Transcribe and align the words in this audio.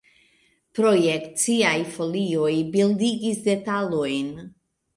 Projekciaj 0.79 1.75
folioj 1.97 2.49
bildigis 2.79 3.47
detalojn. 3.53 4.37